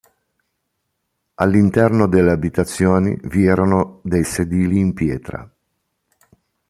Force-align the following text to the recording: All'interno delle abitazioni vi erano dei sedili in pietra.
All'interno 1.35 2.07
delle 2.07 2.31
abitazioni 2.31 3.15
vi 3.25 3.45
erano 3.45 3.99
dei 4.03 4.23
sedili 4.23 4.79
in 4.79 4.95
pietra. 4.95 5.47